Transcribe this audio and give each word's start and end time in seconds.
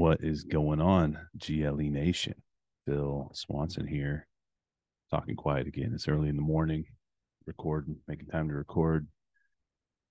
What 0.00 0.24
is 0.24 0.44
going 0.44 0.80
on, 0.80 1.18
GLE 1.36 1.76
Nation? 1.76 2.32
Phil 2.86 3.30
Swanson 3.34 3.86
here, 3.86 4.26
talking 5.10 5.36
quiet 5.36 5.66
again. 5.66 5.92
It's 5.94 6.08
early 6.08 6.30
in 6.30 6.36
the 6.36 6.42
morning, 6.42 6.86
recording, 7.44 7.96
making 8.08 8.28
time 8.28 8.48
to 8.48 8.54
record. 8.54 9.06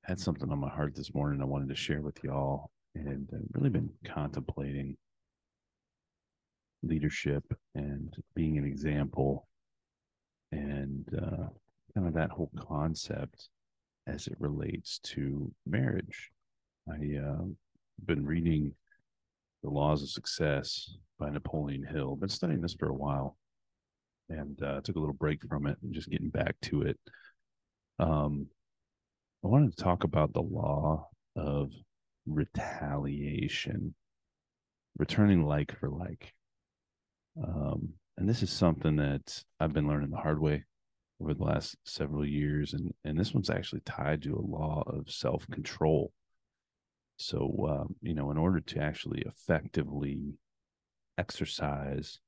Had 0.03 0.19
something 0.19 0.51
on 0.51 0.59
my 0.59 0.69
heart 0.69 0.93
this 0.95 1.15
morning 1.15 1.41
I 1.41 1.45
wanted 1.45 1.69
to 1.69 1.75
share 1.75 2.03
with 2.03 2.23
y'all, 2.23 2.69
and 2.93 3.27
I've 3.33 3.39
really 3.51 3.71
been 3.71 3.89
contemplating 4.05 4.95
leadership 6.83 7.43
and 7.73 8.15
being 8.35 8.59
an 8.59 8.65
example 8.65 9.47
and 10.51 11.09
uh, 11.17 11.47
kind 11.95 12.07
of 12.07 12.13
that 12.13 12.29
whole 12.29 12.51
concept 12.59 13.49
as 14.05 14.27
it 14.27 14.35
relates 14.37 14.99
to 14.99 15.51
marriage. 15.65 16.29
I 16.87 17.17
uh, 17.17 17.45
been 18.05 18.23
reading 18.23 18.75
The 19.63 19.69
Laws 19.69 20.01
of 20.01 20.09
Success 20.09 20.95
by 21.19 21.29
Napoleon 21.29 21.83
Hill. 21.83 22.15
Been 22.15 22.29
studying 22.29 22.61
this 22.61 22.73
for 22.73 22.89
a 22.89 22.93
while 22.93 23.37
and 24.29 24.61
uh, 24.63 24.81
took 24.81 24.95
a 24.95 24.99
little 24.99 25.13
break 25.13 25.41
from 25.47 25.67
it 25.67 25.77
and 25.81 25.93
just 25.93 26.09
getting 26.09 26.29
back 26.29 26.55
to 26.63 26.83
it. 26.83 26.99
Um, 27.99 28.47
I 29.43 29.47
wanted 29.47 29.75
to 29.75 29.83
talk 29.83 30.03
about 30.03 30.33
the 30.33 30.41
law 30.41 31.09
of 31.35 31.71
retaliation, 32.25 33.95
returning 34.97 35.45
like 35.45 35.77
for 35.79 35.89
like. 35.89 36.33
Um, 37.41 37.93
and 38.17 38.27
this 38.27 38.43
is 38.43 38.49
something 38.49 38.97
that 38.97 39.43
I've 39.59 39.73
been 39.73 39.87
learning 39.87 40.09
the 40.11 40.17
hard 40.17 40.39
way 40.41 40.65
over 41.21 41.33
the 41.33 41.43
last 41.43 41.75
several 41.85 42.25
years, 42.25 42.73
and 42.73 42.93
and 43.03 43.19
this 43.19 43.33
one's 43.33 43.49
actually 43.49 43.81
tied 43.85 44.21
to 44.23 44.35
a 44.35 44.41
law 44.41 44.83
of 44.87 45.09
self 45.09 45.47
control. 45.49 46.11
So, 47.19 47.67
um, 47.69 47.95
you 48.01 48.13
know, 48.13 48.31
in 48.31 48.37
order 48.37 48.61
to 48.61 48.79
actually 48.79 49.21
effectively 49.23 50.35
exercise 51.17 52.19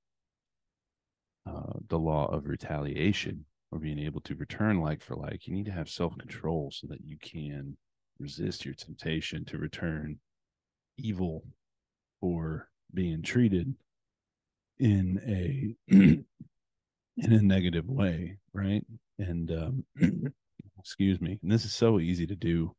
uh, 1.50 1.80
the 1.88 1.98
law 1.98 2.28
of 2.28 2.46
retaliation 2.46 3.46
or 3.72 3.80
being 3.80 4.00
able 4.00 4.20
to 4.22 4.36
return 4.36 4.82
like 4.82 5.02
for 5.02 5.16
like, 5.16 5.48
you 5.48 5.54
need 5.54 5.66
to 5.66 5.72
have 5.72 5.90
self 5.90 6.18
control 6.18 6.72
so 6.74 6.88
that 6.88 7.06
you 7.06 7.18
can 7.18 7.78
resist 8.20 8.66
your 8.66 8.74
temptation 8.74 9.46
to 9.46 9.58
return 9.58 10.20
evil 10.98 11.46
or 12.20 12.68
being 12.94 13.22
treated 13.22 13.74
in 14.78 15.22
a 15.26 15.74
in 15.96 16.26
a 17.18 17.42
negative 17.42 17.88
way, 17.88 18.38
right? 18.54 18.86
And 19.20 19.52
um, 19.52 19.86
excuse 20.80 21.22
me, 21.22 21.40
and 21.42 21.50
this 21.50 21.64
is 21.64 21.74
so 21.74 22.02
easy 22.02 22.28
to 22.28 22.36
do. 22.36 22.76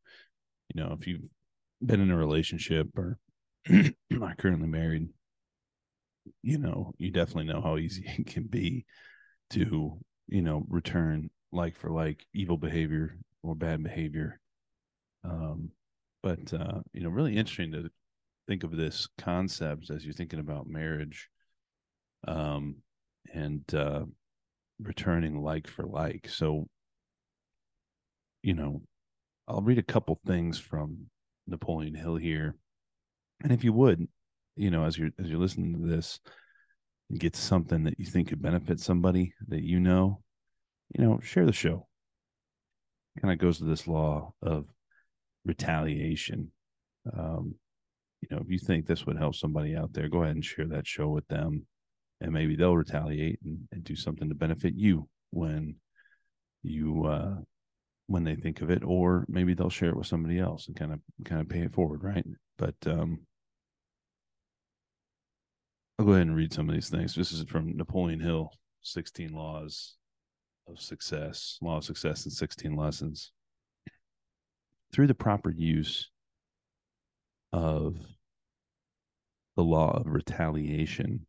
You 0.75 0.83
know, 0.83 0.97
if 0.99 1.07
you've 1.07 1.23
been 1.85 2.01
in 2.01 2.11
a 2.11 2.17
relationship 2.17 2.89
or 2.97 3.19
not 4.11 4.39
currently 4.39 4.69
married, 4.69 5.09
you 6.43 6.59
know, 6.59 6.93
you 6.99 7.11
definitely 7.11 7.53
know 7.53 7.61
how 7.61 7.77
easy 7.77 8.05
it 8.19 8.27
can 8.27 8.45
be 8.45 8.85
to, 9.51 9.99
you 10.29 10.43
know, 10.43 10.65
return 10.69 11.31
like 11.53 11.77
for 11.77 11.91
like 11.91 12.25
evil 12.35 12.57
behavior 12.57 13.19
or 13.43 13.55
bad 13.55 13.83
behavior. 13.83 14.41
Um, 15.25 15.71
but 16.23 16.53
uh, 16.53 16.81
you 16.93 17.03
know, 17.03 17.11
really 17.11 17.37
interesting 17.37 17.73
to 17.73 17.91
think 18.47 18.65
of 18.65 18.77
this 18.77 19.09
concept 19.19 19.91
as 19.91 20.05
you're 20.05 20.15
thinking 20.15 20.41
about 20.41 20.67
marriage, 20.67 21.29
um, 22.27 22.77
and 23.33 23.63
uh, 23.75 24.05
returning 24.81 25.43
like 25.43 25.67
for 25.69 25.85
like. 25.85 26.29
So, 26.29 26.69
you 28.43 28.55
know, 28.55 28.83
I'll 29.49 29.63
read 29.63 29.79
a 29.79 29.83
couple 29.83 30.21
things 30.27 30.59
from 30.59 31.07
Napoleon 31.47 31.95
Hill 31.95 32.17
here. 32.17 32.57
And 33.43 33.53
if 33.53 33.65
you 33.65 33.73
would, 33.73 34.07
you 34.57 34.71
know, 34.71 34.85
as 34.85 34.97
you're 34.97 35.11
as 35.19 35.27
you're 35.27 35.41
listening 35.41 35.75
to 35.75 35.87
this, 35.89 36.21
get 37.19 37.37
something 37.37 37.85
that 37.85 37.99
you 37.99 38.07
think 38.07 38.29
could 38.29 38.43
benefit 38.43 38.81
somebody 38.81 39.35
that 39.49 39.63
you 39.63 39.81
know, 39.81 40.23
you 40.97 41.05
know, 41.05 41.21
share 41.21 41.47
the 41.47 41.53
show. 41.53 41.87
Kind 43.21 43.33
of 43.33 43.39
goes 43.39 43.59
to 43.59 43.65
this 43.65 43.87
law 43.87 44.33
of 44.43 44.67
retaliation. 45.45 46.51
Um, 47.17 47.57
you 48.21 48.29
know, 48.31 48.43
if 48.43 48.51
you 48.51 48.59
think 48.59 48.87
this 48.87 49.05
would 49.05 49.19
help 49.19 49.35
somebody 49.35 49.77
out 49.77 49.93
there, 49.93 50.09
go 50.09 50.23
ahead 50.23 50.37
and 50.37 50.45
share 50.45 50.69
that 50.69 50.87
show 50.87 51.09
with 51.09 51.27
them, 51.29 51.67
and 52.21 52.33
maybe 52.33 52.55
they'll 52.55 52.77
retaliate 52.77 53.41
and, 53.45 53.59
and 53.73 53.85
do 53.85 53.97
something 53.97 54.29
to 54.29 54.35
benefit 54.35 54.75
you 54.75 55.09
when 55.31 55.77
you 56.63 57.05
uh, 57.05 57.35
when 58.07 58.25
they 58.25 58.35
think 58.35 58.61
of 58.61 58.71
it, 58.71 58.83
or 58.85 59.25
maybe 59.29 59.55
they'll 59.55 59.71
share 59.71 59.91
it 59.91 59.97
with 59.97 60.07
somebody 60.07 60.39
else 60.39 60.67
and 60.67 60.77
kind 60.77 60.93
of 60.93 61.01
kind 61.25 61.41
of 61.41 61.49
pay 61.49 61.61
it 61.61 61.73
forward, 61.73 62.03
right? 62.03 62.25
But 62.59 62.75
um, 62.87 63.21
I'll 65.99 66.07
go 66.07 66.13
ahead 66.13 66.27
and 66.27 66.37
read 66.37 66.53
some 66.53 66.69
of 66.69 66.75
these 66.75 66.89
things. 66.89 67.15
This 67.15 67.33
is 67.33 67.45
from 67.45 67.77
Napoleon 67.77 68.21
Hill, 68.21 68.51
16 68.83 69.33
Laws 69.33 69.97
of 70.69 70.81
Success, 70.81 71.59
Law 71.63 71.79
of 71.79 71.85
Success 71.85 72.25
and 72.25 72.33
16 72.33 72.75
Lessons. 72.77 73.33
Through 74.93 75.07
the 75.07 75.15
proper 75.15 75.51
use 75.51 76.11
of 77.53 77.97
the 79.57 79.63
law 79.63 79.93
of 79.93 80.07
retaliation, 80.07 81.27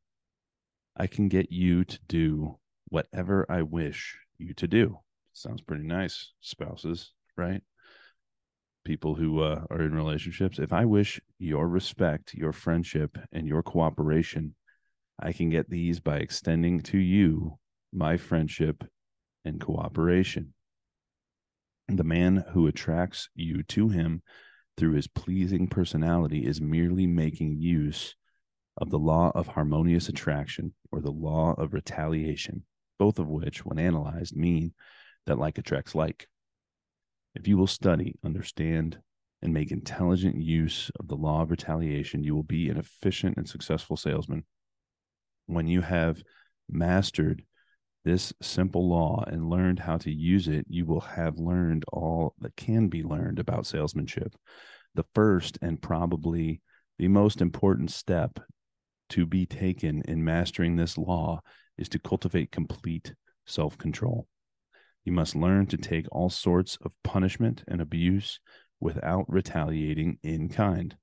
I 0.96 1.08
can 1.08 1.28
get 1.28 1.52
you 1.52 1.84
to 1.86 2.00
do 2.08 2.60
whatever 2.90 3.46
I 3.50 3.64
wish 3.64 4.18
you 4.38 4.54
to 4.56 4.68
do. 4.68 5.00
Sounds 5.34 5.62
pretty 5.62 5.84
nice, 5.84 6.32
spouses, 6.42 7.12
right? 7.36 7.62
People 8.86 9.16
who 9.16 9.42
uh, 9.42 9.62
are 9.70 9.82
in 9.82 9.96
relationships. 9.96 10.60
If 10.60 10.72
I 10.72 10.86
wish 10.86 11.20
your 11.40 11.68
respect, 11.68 12.34
your 12.34 12.54
friendship, 12.54 13.18
and 13.32 13.48
your 13.48 13.64
cooperation, 13.64 14.56
I 15.20 15.34
can 15.34 15.50
get 15.50 15.70
these 15.70 16.00
by 16.00 16.18
extending 16.18 16.82
to 16.82 16.98
you 16.98 17.58
my 17.92 18.18
friendship 18.18 18.84
and 19.44 19.60
cooperation. 19.60 20.54
The 21.88 22.04
man 22.04 22.46
who 22.54 22.68
attracts 22.68 23.30
you 23.36 23.64
to 23.64 23.90
him 23.90 24.22
through 24.78 24.94
his 24.94 25.08
pleasing 25.08 25.68
personality 25.68 26.46
is 26.46 26.62
merely 26.62 27.08
making 27.08 27.58
use 27.60 28.16
of 28.78 28.90
the 28.90 29.00
law 29.00 29.32
of 29.36 29.48
harmonious 29.48 30.10
attraction 30.10 30.74
or 30.92 31.02
the 31.02 31.12
law 31.12 31.54
of 31.58 31.74
retaliation, 31.74 32.66
both 32.98 33.20
of 33.20 33.28
which, 33.28 33.66
when 33.66 33.80
analyzed, 33.80 34.36
mean 34.36 34.74
that 35.26 35.40
like 35.40 35.58
attracts 35.58 35.96
like. 35.96 36.28
If 37.36 37.48
you 37.48 37.58
will 37.58 37.68
study, 37.68 38.16
understand, 38.24 39.00
and 39.42 39.54
make 39.54 39.72
intelligent 39.72 40.42
use 40.42 40.90
of 41.00 41.08
the 41.08 41.16
law 41.16 41.42
of 41.42 41.52
retaliation, 41.52 42.24
you 42.24 42.36
will 42.36 42.44
be 42.44 42.70
an 42.70 42.78
efficient 42.78 43.38
and 43.38 43.48
successful 43.48 43.98
salesman. 43.98 44.46
When 45.48 45.68
you 45.68 45.82
have 45.82 46.24
mastered 46.70 47.44
this 48.06 48.34
simple 48.42 48.88
law 48.90 49.24
and 49.28 49.50
learned 49.50 49.80
how 49.80 49.98
to 49.98 50.12
use 50.12 50.48
it, 50.48 50.66
you 50.70 50.86
will 50.86 51.02
have 51.02 51.40
learned 51.40 51.84
all 51.92 52.36
that 52.40 52.56
can 52.56 52.88
be 52.88 53.04
learned 53.04 53.40
about 53.40 53.66
salesmanship. 53.66 54.36
The 54.96 55.06
first 55.16 55.58
and 55.62 55.82
probably 55.82 56.62
the 56.98 57.08
most 57.08 57.42
important 57.42 57.92
step 57.92 58.40
to 59.10 59.26
be 59.26 59.46
taken 59.46 60.02
in 60.08 60.24
mastering 60.24 60.76
this 60.76 60.98
law 60.98 61.42
is 61.78 61.90
to 61.90 62.00
cultivate 62.00 62.52
complete 62.52 63.14
self 63.46 63.78
control. 63.78 64.28
You 65.04 65.12
must 65.12 65.36
learn 65.36 65.68
to 65.68 65.78
take 65.78 66.08
all 66.12 66.30
sorts 66.30 66.78
of 66.82 66.94
punishment 67.04 67.64
and 67.68 67.82
abuse 67.82 68.40
without 68.80 69.26
retaliating 69.28 70.18
in 70.24 70.50
kind. 70.50 70.96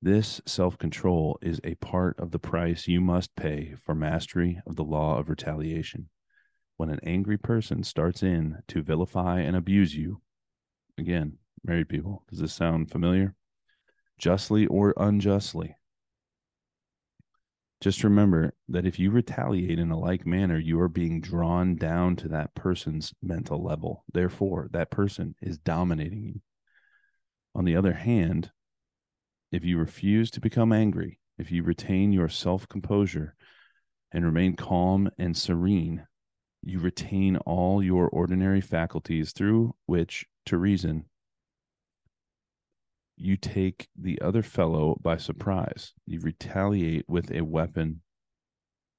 This 0.00 0.40
self 0.46 0.76
control 0.78 1.38
is 1.40 1.60
a 1.64 1.76
part 1.76 2.18
of 2.18 2.30
the 2.30 2.38
price 2.38 2.86
you 2.86 3.00
must 3.00 3.34
pay 3.36 3.74
for 3.82 3.94
mastery 3.94 4.60
of 4.66 4.76
the 4.76 4.84
law 4.84 5.18
of 5.18 5.28
retaliation. 5.28 6.10
When 6.76 6.90
an 6.90 7.00
angry 7.02 7.38
person 7.38 7.82
starts 7.84 8.22
in 8.22 8.58
to 8.68 8.82
vilify 8.82 9.40
and 9.40 9.56
abuse 9.56 9.94
you, 9.94 10.20
again, 10.98 11.38
married 11.64 11.88
people, 11.88 12.24
does 12.28 12.40
this 12.40 12.52
sound 12.52 12.90
familiar? 12.90 13.34
Justly 14.18 14.66
or 14.66 14.92
unjustly, 14.96 15.76
just 17.84 18.02
remember 18.02 18.54
that 18.70 18.86
if 18.86 18.98
you 18.98 19.10
retaliate 19.10 19.78
in 19.78 19.90
a 19.90 19.98
like 19.98 20.24
manner, 20.24 20.58
you 20.58 20.80
are 20.80 20.88
being 20.88 21.20
drawn 21.20 21.76
down 21.76 22.16
to 22.16 22.28
that 22.28 22.54
person's 22.54 23.12
mental 23.20 23.62
level. 23.62 24.06
Therefore, 24.10 24.70
that 24.72 24.90
person 24.90 25.34
is 25.42 25.58
dominating 25.58 26.22
you. 26.22 26.40
On 27.54 27.66
the 27.66 27.76
other 27.76 27.92
hand, 27.92 28.50
if 29.52 29.66
you 29.66 29.76
refuse 29.76 30.30
to 30.30 30.40
become 30.40 30.72
angry, 30.72 31.18
if 31.36 31.52
you 31.52 31.62
retain 31.62 32.10
your 32.10 32.30
self 32.30 32.66
composure 32.70 33.36
and 34.10 34.24
remain 34.24 34.56
calm 34.56 35.10
and 35.18 35.36
serene, 35.36 36.06
you 36.62 36.78
retain 36.78 37.36
all 37.36 37.82
your 37.82 38.08
ordinary 38.08 38.62
faculties 38.62 39.32
through 39.32 39.74
which 39.84 40.24
to 40.46 40.56
reason 40.56 41.04
you 43.16 43.36
take 43.36 43.88
the 43.98 44.20
other 44.20 44.42
fellow 44.42 44.98
by 45.00 45.16
surprise. 45.16 45.92
You 46.06 46.20
retaliate 46.20 47.04
with 47.08 47.30
a 47.30 47.42
weapon 47.42 48.02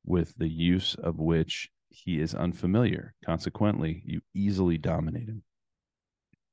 with 0.06 0.34
the 0.38 0.48
use 0.48 0.96
of 0.96 1.20
which 1.20 1.70
he 1.90 2.20
is 2.20 2.36
unfamiliar. 2.36 3.14
Consequently, 3.26 4.04
you 4.06 4.22
easily 4.34 4.78
dominate 4.78 5.28
him. 5.28 5.44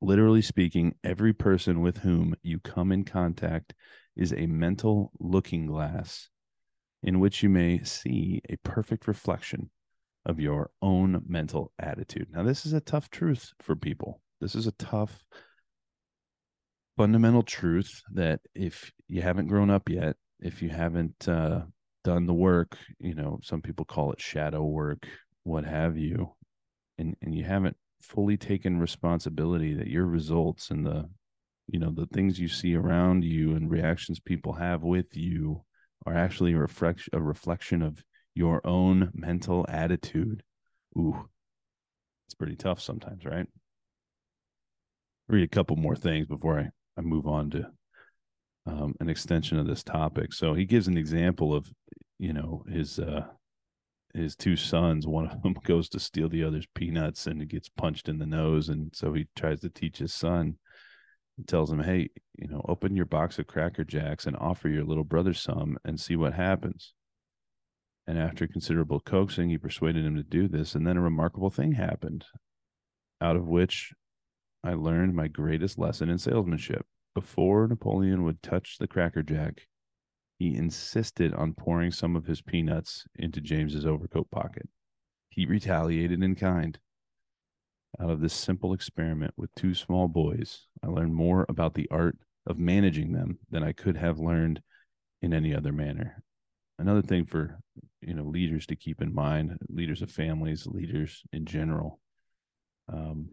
Literally 0.00 0.42
speaking, 0.42 0.94
every 1.04 1.32
person 1.32 1.80
with 1.80 1.98
whom 1.98 2.34
you 2.42 2.58
come 2.58 2.90
in 2.90 3.04
contact 3.04 3.74
is 4.16 4.32
a 4.32 4.46
mental 4.46 5.12
looking 5.20 5.66
glass 5.66 6.28
in 7.02 7.20
which 7.20 7.42
you 7.42 7.48
may 7.48 7.82
see 7.84 8.40
a 8.48 8.56
perfect 8.58 9.06
reflection 9.06 9.70
of 10.24 10.40
your 10.40 10.70
own 10.80 11.22
mental 11.26 11.72
attitude. 11.78 12.28
Now, 12.32 12.42
this 12.42 12.64
is 12.64 12.72
a 12.72 12.80
tough 12.80 13.10
truth 13.10 13.52
for 13.60 13.74
people. 13.74 14.20
This 14.40 14.54
is 14.54 14.66
a 14.66 14.72
tough 14.72 15.24
fundamental 17.02 17.42
truth 17.42 17.90
that 18.12 18.38
if 18.54 18.92
you 19.08 19.22
haven't 19.22 19.48
grown 19.48 19.70
up 19.70 19.88
yet, 19.88 20.14
if 20.38 20.62
you 20.62 20.68
haven't 20.68 21.28
uh, 21.28 21.62
done 22.04 22.26
the 22.26 22.32
work, 22.32 22.78
you 23.00 23.12
know, 23.12 23.40
some 23.42 23.60
people 23.60 23.84
call 23.84 24.12
it 24.12 24.20
shadow 24.20 24.62
work, 24.62 25.08
what 25.42 25.64
have 25.64 25.98
you, 25.98 26.32
and 26.98 27.16
and 27.20 27.34
you 27.34 27.42
haven't 27.42 27.76
fully 28.00 28.36
taken 28.36 28.78
responsibility 28.78 29.74
that 29.74 29.88
your 29.88 30.06
results 30.06 30.70
and 30.70 30.86
the 30.86 31.08
you 31.66 31.80
know 31.80 31.90
the 31.90 32.06
things 32.06 32.38
you 32.38 32.46
see 32.46 32.76
around 32.76 33.24
you 33.24 33.56
and 33.56 33.68
reactions 33.68 34.20
people 34.20 34.52
have 34.52 34.84
with 34.84 35.16
you 35.16 35.64
are 36.06 36.16
actually 36.16 36.52
a 36.52 36.58
reflection 36.58 37.10
a 37.12 37.20
reflection 37.20 37.82
of 37.82 38.04
your 38.32 38.64
own 38.64 39.10
mental 39.12 39.66
attitude. 39.68 40.44
Ooh, 40.96 41.28
it's 42.28 42.34
pretty 42.34 42.54
tough 42.54 42.80
sometimes, 42.80 43.24
right? 43.24 43.46
Read 45.28 45.42
a 45.42 45.48
couple 45.48 45.74
more 45.74 45.96
things 45.96 46.28
before 46.28 46.60
I, 46.60 46.68
I 46.96 47.00
move 47.00 47.26
on 47.26 47.50
to 47.50 47.70
um, 48.66 48.94
an 49.00 49.08
extension 49.08 49.58
of 49.58 49.66
this 49.66 49.82
topic. 49.82 50.32
So 50.32 50.54
he 50.54 50.64
gives 50.64 50.88
an 50.88 50.96
example 50.96 51.54
of, 51.54 51.70
you 52.18 52.32
know, 52.32 52.64
his 52.68 52.98
uh, 52.98 53.26
his 54.14 54.36
two 54.36 54.56
sons. 54.56 55.06
One 55.06 55.26
of 55.26 55.42
them 55.42 55.54
goes 55.64 55.88
to 55.90 56.00
steal 56.00 56.28
the 56.28 56.44
other's 56.44 56.66
peanuts 56.74 57.26
and 57.26 57.48
gets 57.48 57.68
punched 57.68 58.08
in 58.08 58.18
the 58.18 58.26
nose, 58.26 58.68
and 58.68 58.90
so 58.94 59.12
he 59.12 59.26
tries 59.36 59.60
to 59.60 59.70
teach 59.70 59.98
his 59.98 60.14
son. 60.14 60.56
He 61.36 61.44
tells 61.44 61.72
him, 61.72 61.80
"Hey, 61.80 62.10
you 62.38 62.48
know, 62.48 62.64
open 62.68 62.94
your 62.94 63.06
box 63.06 63.38
of 63.38 63.46
Cracker 63.46 63.84
Jacks 63.84 64.26
and 64.26 64.36
offer 64.36 64.68
your 64.68 64.84
little 64.84 65.04
brother 65.04 65.34
some, 65.34 65.78
and 65.84 65.98
see 65.98 66.16
what 66.16 66.34
happens." 66.34 66.94
And 68.06 68.18
after 68.18 68.46
considerable 68.46 69.00
coaxing, 69.00 69.48
he 69.48 69.58
persuaded 69.58 70.04
him 70.04 70.16
to 70.16 70.24
do 70.24 70.48
this. 70.48 70.74
And 70.74 70.86
then 70.86 70.96
a 70.96 71.00
remarkable 71.00 71.50
thing 71.50 71.72
happened, 71.72 72.24
out 73.20 73.36
of 73.36 73.46
which 73.46 73.92
I 74.64 74.74
learned 74.74 75.14
my 75.14 75.28
greatest 75.28 75.78
lesson 75.78 76.08
in 76.08 76.18
salesmanship. 76.18 76.86
Before 77.14 77.66
Napoleon 77.66 78.24
would 78.24 78.42
touch 78.42 78.78
the 78.78 78.86
Cracker 78.86 79.22
Jack, 79.22 79.66
he 80.38 80.54
insisted 80.54 81.34
on 81.34 81.54
pouring 81.54 81.90
some 81.90 82.16
of 82.16 82.26
his 82.26 82.42
peanuts 82.42 83.04
into 83.16 83.40
James's 83.40 83.86
overcoat 83.86 84.30
pocket. 84.30 84.68
He 85.28 85.46
retaliated 85.46 86.22
in 86.22 86.34
kind. 86.34 86.78
Out 88.00 88.10
of 88.10 88.20
this 88.20 88.32
simple 88.32 88.72
experiment 88.72 89.34
with 89.36 89.54
two 89.54 89.74
small 89.74 90.08
boys, 90.08 90.66
I 90.82 90.86
learned 90.86 91.14
more 91.14 91.44
about 91.48 91.74
the 91.74 91.88
art 91.90 92.16
of 92.46 92.58
managing 92.58 93.12
them 93.12 93.38
than 93.50 93.62
I 93.62 93.72
could 93.72 93.96
have 93.96 94.18
learned 94.18 94.62
in 95.20 95.34
any 95.34 95.54
other 95.54 95.72
manner 95.72 96.22
another 96.82 97.02
thing 97.02 97.24
for 97.24 97.58
you 98.00 98.12
know 98.12 98.24
leaders 98.24 98.66
to 98.66 98.76
keep 98.76 99.00
in 99.00 99.14
mind 99.14 99.56
leaders 99.68 100.02
of 100.02 100.10
families 100.10 100.66
leaders 100.66 101.22
in 101.32 101.46
general 101.46 102.00
um, 102.92 103.28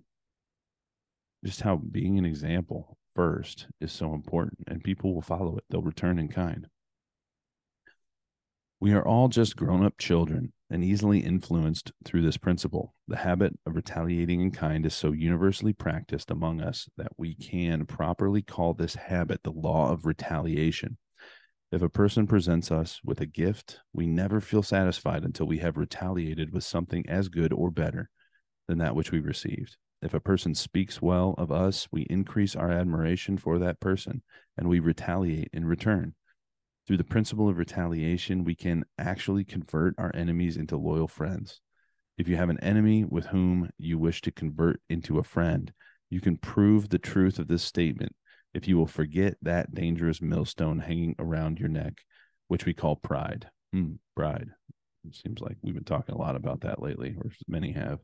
just 1.43 1.61
how 1.61 1.77
being 1.77 2.17
an 2.17 2.25
example 2.25 2.97
first 3.15 3.67
is 3.81 3.91
so 3.91 4.13
important 4.13 4.59
and 4.67 4.83
people 4.83 5.13
will 5.13 5.21
follow 5.21 5.57
it 5.57 5.63
they'll 5.69 5.81
return 5.81 6.19
in 6.19 6.27
kind 6.27 6.67
we 8.81 8.93
are 8.93 9.05
all 9.05 9.27
just 9.27 9.57
grown 9.57 9.83
up 9.83 9.97
children 9.97 10.53
and 10.69 10.83
easily 10.83 11.19
influenced 11.19 11.91
through 12.05 12.21
this 12.21 12.37
principle. 12.37 12.93
The 13.07 13.17
habit 13.17 13.57
of 13.65 13.75
retaliating 13.75 14.39
in 14.39 14.51
kind 14.51 14.85
is 14.85 14.93
so 14.93 15.11
universally 15.11 15.73
practiced 15.73 16.31
among 16.31 16.61
us 16.61 16.87
that 16.95 17.11
we 17.17 17.35
can 17.35 17.85
properly 17.85 18.41
call 18.41 18.73
this 18.73 18.95
habit 18.95 19.41
the 19.43 19.51
law 19.51 19.91
of 19.91 20.05
retaliation. 20.05 20.97
If 21.71 21.81
a 21.81 21.89
person 21.89 22.25
presents 22.25 22.71
us 22.71 23.01
with 23.03 23.19
a 23.19 23.25
gift, 23.25 23.79
we 23.93 24.07
never 24.07 24.39
feel 24.39 24.63
satisfied 24.63 25.23
until 25.23 25.45
we 25.45 25.57
have 25.59 25.77
retaliated 25.77 26.53
with 26.53 26.63
something 26.63 27.07
as 27.09 27.27
good 27.27 27.51
or 27.51 27.71
better 27.71 28.09
than 28.67 28.77
that 28.77 28.95
which 28.95 29.11
we 29.11 29.19
received. 29.19 29.75
If 30.01 30.13
a 30.13 30.19
person 30.19 30.55
speaks 30.55 31.01
well 31.01 31.35
of 31.37 31.51
us, 31.51 31.87
we 31.91 32.03
increase 32.03 32.55
our 32.55 32.71
admiration 32.71 33.37
for 33.37 33.59
that 33.59 33.79
person 33.79 34.21
and 34.57 34.69
we 34.69 34.79
retaliate 34.79 35.49
in 35.51 35.65
return. 35.65 36.15
Through 36.87 36.97
the 36.97 37.03
principle 37.03 37.49
of 37.49 37.57
retaliation, 37.57 38.43
we 38.43 38.55
can 38.55 38.85
actually 38.97 39.43
convert 39.43 39.95
our 39.97 40.11
enemies 40.15 40.57
into 40.57 40.77
loyal 40.77 41.07
friends. 41.07 41.61
If 42.17 42.27
you 42.27 42.35
have 42.35 42.49
an 42.49 42.59
enemy 42.61 43.05
with 43.05 43.27
whom 43.27 43.69
you 43.77 43.97
wish 43.97 44.21
to 44.21 44.31
convert 44.31 44.81
into 44.89 45.19
a 45.19 45.23
friend, 45.23 45.71
you 46.09 46.19
can 46.21 46.37
prove 46.37 46.89
the 46.89 46.97
truth 46.97 47.37
of 47.37 47.47
this 47.47 47.63
statement 47.63 48.15
if 48.53 48.67
you 48.67 48.77
will 48.77 48.87
forget 48.87 49.35
that 49.41 49.73
dangerous 49.73 50.21
millstone 50.21 50.79
hanging 50.79 51.15
around 51.19 51.59
your 51.59 51.69
neck, 51.69 52.01
which 52.47 52.65
we 52.65 52.73
call 52.73 52.95
pride. 52.95 53.49
Hmm, 53.71 53.93
pride. 54.15 54.49
It 55.07 55.15
seems 55.15 55.39
like 55.39 55.57
we've 55.61 55.75
been 55.75 55.83
talking 55.83 56.15
a 56.15 56.17
lot 56.17 56.35
about 56.35 56.61
that 56.61 56.81
lately, 56.81 57.15
or 57.17 57.31
many 57.47 57.71
have. 57.73 57.99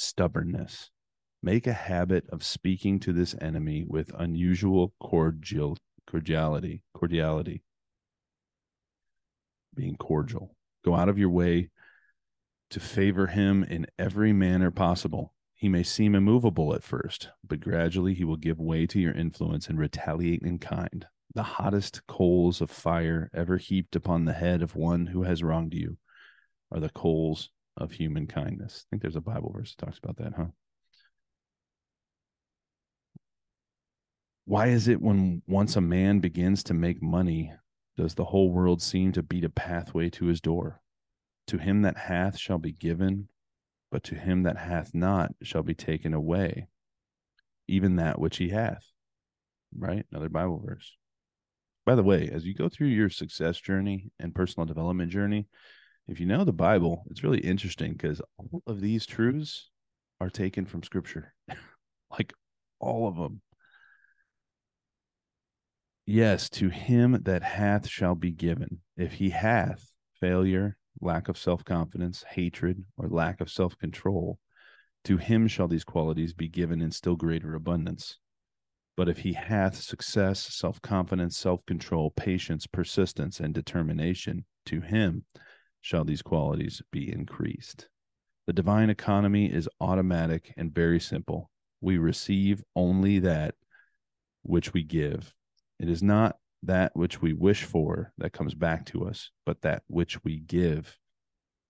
Stubbornness. 0.00 0.90
Make 1.42 1.66
a 1.66 1.72
habit 1.72 2.24
of 2.30 2.42
speaking 2.42 3.00
to 3.00 3.12
this 3.12 3.34
enemy 3.40 3.84
with 3.86 4.12
unusual 4.18 4.94
cordial 4.98 5.76
cordiality. 6.06 6.82
Cordiality. 6.94 7.62
Being 9.74 9.96
cordial. 9.96 10.56
Go 10.84 10.94
out 10.94 11.08
of 11.08 11.18
your 11.18 11.28
way 11.28 11.68
to 12.70 12.80
favor 12.80 13.26
him 13.26 13.62
in 13.64 13.86
every 13.98 14.32
manner 14.32 14.70
possible 14.70 15.34
he 15.52 15.68
may 15.68 15.82
seem 15.82 16.14
immovable 16.14 16.74
at 16.74 16.82
first, 16.82 17.28
but 17.46 17.60
gradually 17.60 18.14
he 18.14 18.24
will 18.24 18.38
give 18.38 18.58
way 18.58 18.86
to 18.86 18.98
your 18.98 19.12
influence 19.12 19.68
and 19.68 19.78
retaliate 19.78 20.40
in 20.40 20.58
kind. 20.58 21.04
The 21.34 21.42
hottest 21.42 22.06
coals 22.06 22.62
of 22.62 22.70
fire 22.70 23.30
ever 23.34 23.58
heaped 23.58 23.94
upon 23.94 24.24
the 24.24 24.32
head 24.32 24.62
of 24.62 24.74
one 24.74 25.08
who 25.08 25.24
has 25.24 25.42
wronged 25.42 25.74
you 25.74 25.98
are 26.72 26.80
the 26.80 26.88
coals 26.88 27.50
of 27.76 27.92
human 27.92 28.26
kindness. 28.26 28.84
I 28.86 28.86
think 28.90 29.02
there's 29.02 29.16
a 29.16 29.20
Bible 29.20 29.52
verse 29.54 29.74
that 29.74 29.86
talks 29.86 29.98
about 29.98 30.16
that, 30.18 30.34
huh? 30.36 30.46
Why 34.44 34.68
is 34.68 34.88
it 34.88 35.00
when 35.00 35.42
once 35.46 35.76
a 35.76 35.80
man 35.80 36.18
begins 36.20 36.64
to 36.64 36.74
make 36.74 37.02
money, 37.02 37.52
does 37.96 38.14
the 38.14 38.24
whole 38.24 38.50
world 38.50 38.82
seem 38.82 39.12
to 39.12 39.22
beat 39.22 39.44
a 39.44 39.50
pathway 39.50 40.10
to 40.10 40.26
his 40.26 40.40
door? 40.40 40.80
To 41.48 41.58
him 41.58 41.82
that 41.82 41.96
hath 41.96 42.36
shall 42.36 42.58
be 42.58 42.72
given, 42.72 43.28
but 43.90 44.02
to 44.04 44.14
him 44.14 44.42
that 44.42 44.56
hath 44.56 44.94
not 44.94 45.32
shall 45.42 45.62
be 45.62 45.74
taken 45.74 46.14
away 46.14 46.68
even 47.70 47.96
that 47.96 48.18
which 48.20 48.36
he 48.36 48.48
hath. 48.50 48.84
Right? 49.76 50.04
Another 50.10 50.28
Bible 50.28 50.60
verse. 50.64 50.96
By 51.86 51.94
the 51.94 52.02
way, 52.02 52.28
as 52.30 52.44
you 52.44 52.54
go 52.54 52.68
through 52.68 52.88
your 52.88 53.08
success 53.08 53.58
journey 53.58 54.10
and 54.18 54.34
personal 54.34 54.66
development 54.66 55.10
journey, 55.10 55.46
if 56.10 56.18
you 56.18 56.26
know 56.26 56.42
the 56.42 56.52
Bible, 56.52 57.04
it's 57.08 57.22
really 57.22 57.38
interesting 57.38 57.92
because 57.92 58.20
all 58.36 58.62
of 58.66 58.80
these 58.80 59.06
truths 59.06 59.70
are 60.20 60.28
taken 60.28 60.66
from 60.66 60.82
scripture. 60.82 61.32
like 62.10 62.32
all 62.80 63.06
of 63.06 63.16
them. 63.16 63.40
Yes, 66.04 66.50
to 66.50 66.68
him 66.68 67.20
that 67.22 67.44
hath 67.44 67.86
shall 67.86 68.16
be 68.16 68.32
given. 68.32 68.80
If 68.96 69.12
he 69.14 69.30
hath 69.30 69.92
failure, 70.20 70.76
lack 71.00 71.28
of 71.28 71.38
self 71.38 71.64
confidence, 71.64 72.24
hatred, 72.28 72.84
or 72.96 73.08
lack 73.08 73.40
of 73.40 73.48
self 73.48 73.78
control, 73.78 74.40
to 75.04 75.16
him 75.16 75.46
shall 75.46 75.68
these 75.68 75.84
qualities 75.84 76.32
be 76.32 76.48
given 76.48 76.80
in 76.82 76.90
still 76.90 77.14
greater 77.14 77.54
abundance. 77.54 78.18
But 78.96 79.08
if 79.08 79.18
he 79.18 79.34
hath 79.34 79.76
success, 79.76 80.40
self 80.40 80.82
confidence, 80.82 81.38
self 81.38 81.64
control, 81.66 82.10
patience, 82.10 82.66
persistence, 82.66 83.38
and 83.38 83.54
determination, 83.54 84.44
to 84.66 84.80
him 84.80 85.24
shall 85.80 86.04
these 86.04 86.22
qualities 86.22 86.82
be 86.90 87.12
increased. 87.12 87.88
The 88.46 88.52
divine 88.52 88.90
economy 88.90 89.46
is 89.46 89.68
automatic 89.80 90.52
and 90.56 90.74
very 90.74 91.00
simple. 91.00 91.50
We 91.80 91.98
receive 91.98 92.62
only 92.74 93.20
that 93.20 93.54
which 94.42 94.72
we 94.72 94.82
give. 94.82 95.34
It 95.78 95.88
is 95.88 96.02
not 96.02 96.36
that 96.62 96.94
which 96.94 97.22
we 97.22 97.32
wish 97.32 97.64
for 97.64 98.12
that 98.18 98.32
comes 98.32 98.54
back 98.54 98.86
to 98.86 99.06
us, 99.06 99.30
but 99.46 99.62
that 99.62 99.82
which 99.86 100.22
we 100.24 100.38
give. 100.40 100.98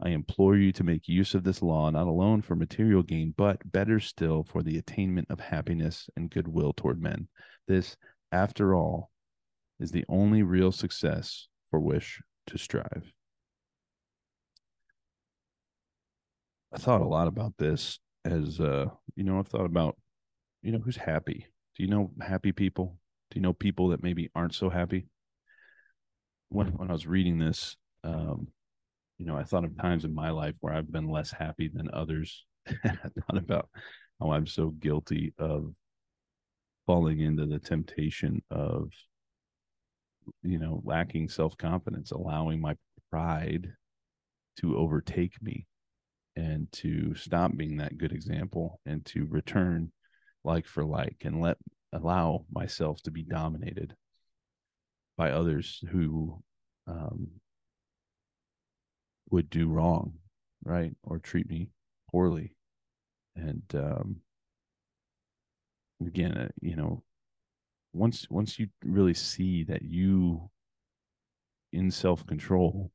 I 0.03 0.09
implore 0.11 0.57
you 0.57 0.73
to 0.73 0.85
make 0.85 1.09
use 1.09 1.35
of 1.35 1.45
this 1.45 1.61
law, 1.61 1.91
not 1.91 2.07
alone 2.07 2.41
for 2.41 2.57
material 2.57 3.03
gain, 3.03 3.35
but 3.37 3.71
better 3.71 4.01
still 4.01 4.43
for 4.43 4.63
the 4.63 4.79
attainment 4.79 5.31
of 5.31 5.41
happiness 5.41 6.09
and 6.17 6.31
goodwill 6.31 6.73
toward 6.73 7.03
men. 7.03 7.29
This, 7.69 7.97
after 8.33 8.75
all, 8.75 9.11
is 9.79 9.91
the 9.91 10.07
only 10.09 10.43
real 10.43 10.73
success 10.73 11.49
for 11.71 11.79
which 11.79 12.21
to 12.47 12.57
strive. 12.57 13.13
I 16.73 16.79
thought 16.79 17.01
a 17.01 17.07
lot 17.07 17.27
about 17.27 17.55
this 17.59 17.99
as, 18.25 18.61
uh, 18.61 18.87
you 19.17 19.25
know, 19.25 19.39
I've 19.39 19.49
thought 19.49 19.67
about, 19.67 19.97
you 20.63 20.73
know, 20.73 20.79
who's 20.79 20.97
happy? 20.97 21.47
Do 21.77 21.83
you 21.83 21.89
know 21.89 22.11
happy 22.21 22.53
people? 22.53 22.99
Do 23.31 23.39
you 23.39 23.43
know 23.43 23.53
people 23.53 23.89
that 23.89 24.03
maybe 24.03 24.31
aren't 24.35 24.55
so 24.55 24.69
happy? 24.71 25.07
When 26.49 26.69
when 26.69 26.91
I 26.91 26.93
was 26.93 27.07
reading 27.07 27.39
this, 27.39 27.77
um, 28.05 28.49
you 29.19 29.27
know, 29.27 29.37
I 29.37 29.45
thought 29.45 29.65
of 29.65 29.77
times 29.79 30.05
in 30.05 30.15
my 30.15 30.31
life 30.31 30.55
where 30.61 30.75
I've 30.75 30.91
been 30.91 31.09
less 31.09 31.31
happy 31.31 31.69
than 31.73 31.91
others. 31.93 32.45
I 32.69 32.91
thought 32.93 33.39
about 33.39 33.69
how 34.21 34.33
I'm 34.33 34.47
so 34.47 34.71
guilty 34.71 35.33
of 35.39 35.73
falling 36.87 37.21
into 37.21 37.47
the 37.47 37.59
temptation 37.59 38.43
of 38.51 38.91
you 40.43 40.59
know, 40.59 40.83
lacking 40.85 41.29
self 41.29 41.57
confidence, 41.57 42.11
allowing 42.11 42.61
my 42.61 42.77
pride 43.11 43.73
to 44.59 44.77
overtake 44.77 45.41
me 45.43 45.67
and 46.41 46.73
to 46.73 47.15
stop 47.15 47.55
being 47.55 47.77
that 47.77 47.99
good 47.99 48.13
example 48.13 48.81
and 48.87 49.05
to 49.05 49.27
return 49.27 49.93
like 50.43 50.67
for 50.67 50.85
like 50.85 51.19
and 51.25 51.41
let 51.41 51.59
allow 51.93 52.47
myself 52.51 53.03
to 53.03 53.11
be 53.11 53.23
dominated 53.23 53.95
by 55.19 55.33
others 55.33 55.85
who 55.91 56.43
um, 56.87 57.29
would 59.31 59.51
do 59.51 59.69
wrong, 59.69 60.15
right, 60.65 60.93
or 61.03 61.19
treat 61.19 61.47
me 61.47 61.69
poorly, 62.11 62.57
and 63.37 63.63
um, 63.75 64.17
again, 66.05 66.33
uh, 66.39 66.49
you 66.63 66.75
know, 66.75 67.03
once 67.93 68.27
once 68.31 68.59
you 68.59 68.69
really 68.83 69.15
see 69.15 69.63
that 69.65 69.83
you, 69.83 70.49
in 71.71 71.91
self 71.91 72.27
control, 72.27 72.91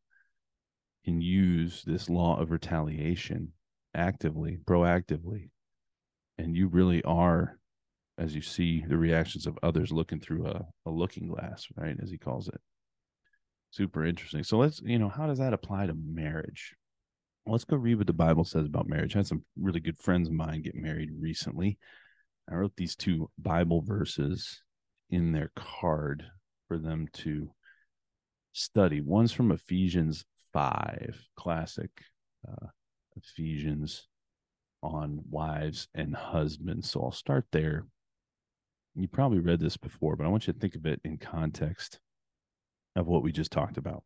can 1.06 1.22
use 1.22 1.84
this 1.86 2.10
law 2.10 2.40
of 2.40 2.52
retaliation 2.52 3.54
actively, 3.94 4.58
proactively, 4.66 5.50
and 6.38 6.58
you 6.58 6.68
really 6.68 7.04
are 7.04 7.58
as 8.18 8.36
you 8.36 8.42
see 8.42 8.84
the 8.88 8.98
reactions 8.98 9.46
of 9.46 9.60
others 9.62 9.92
looking 9.92 10.20
through 10.20 10.48
a, 10.48 10.66
a 10.86 10.90
looking 10.90 11.28
glass, 11.28 11.68
right? 11.76 11.96
As 12.02 12.10
he 12.10 12.18
calls 12.18 12.48
it. 12.48 12.60
Super 13.72 14.06
interesting. 14.06 14.44
So 14.44 14.58
let's, 14.58 14.82
you 14.82 14.98
know, 14.98 15.10
how 15.10 15.28
does 15.28 15.40
that 15.40 15.54
apply 15.54 15.88
to 15.88 15.94
marriage? 15.94 16.76
let's 17.48 17.64
go 17.64 17.76
read 17.76 17.98
what 17.98 18.08
the 18.08 18.14
Bible 18.14 18.44
says 18.44 18.66
about 18.66 18.88
marriage. 18.88 19.16
I 19.16 19.20
had 19.20 19.28
some 19.28 19.44
really 19.56 19.80
good 19.80 20.00
friends 20.00 20.28
of 20.28 20.34
mine 20.34 20.64
get 20.64 20.76
married 20.76 21.12
recently. 21.20 21.78
I 22.50 22.56
wrote 22.56 22.74
these 22.76 22.96
two 22.96 23.30
Bible 23.38 23.82
verses 23.82 24.64
in 25.10 25.32
their 25.32 25.52
card 25.56 26.24
for 26.68 26.78
them 26.78 27.08
to 27.14 27.52
study. 28.52 29.02
One's 29.02 29.32
from 29.32 29.52
Ephesians 29.52 30.26
5, 30.56 31.28
classic 31.36 31.92
uh, 32.48 32.68
Ephesians 33.18 34.08
on 34.82 35.20
wives 35.30 35.90
and 35.94 36.16
husbands. 36.16 36.90
So 36.90 37.02
I'll 37.04 37.12
start 37.12 37.46
there 37.52 37.86
you 38.96 39.08
probably 39.08 39.40
read 39.40 39.60
this 39.60 39.78
before, 39.78 40.16
but 40.16 40.26
I 40.26 40.30
want 40.30 40.48
you 40.48 40.54
to 40.54 40.60
think 40.60 40.76
of 40.76 40.86
it 40.86 41.02
in 41.04 41.18
context 41.18 42.00
of 42.96 43.08
what 43.08 43.24
we 43.24 43.32
just 43.32 43.52
talked 43.52 43.78
about. 43.78 44.04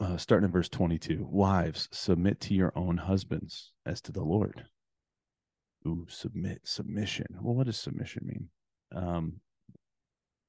Uh, 0.00 0.16
starting 0.16 0.46
in 0.46 0.52
verse 0.52 0.68
22 0.68 1.24
Wives, 1.30 1.88
submit 1.92 2.40
to 2.40 2.54
your 2.54 2.72
own 2.74 2.96
husbands 2.96 3.72
as 3.86 4.00
to 4.02 4.12
the 4.12 4.24
Lord. 4.24 4.64
Ooh, 5.86 6.04
submit, 6.08 6.62
submission. 6.64 7.26
Well, 7.40 7.54
what 7.54 7.66
does 7.66 7.76
submission 7.76 8.22
mean? 8.26 8.48
Um, 8.94 9.34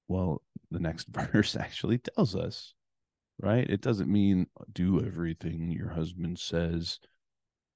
well, 0.08 0.42
the 0.72 0.80
next 0.80 1.08
verse 1.10 1.56
actually 1.56 2.00
tells 2.00 2.36
us, 2.36 2.74
right? 3.40 3.70
It 3.70 3.82
doesn't 3.82 4.12
mean 4.12 4.48
do 4.72 5.06
everything 5.06 5.72
your 5.72 5.90
husband 5.90 6.40
says, 6.40 7.00